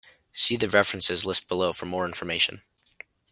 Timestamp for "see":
0.33-0.55